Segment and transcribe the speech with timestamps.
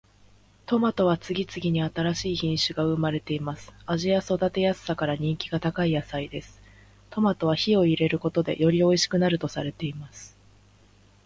[0.65, 3.71] トマトは次々に新しい品種が生まれています。
[3.85, 6.59] 味や育てやすさから人気が高い野菜です。
[7.11, 10.35] トマトは火を入れることでよりおいしくなるとされています。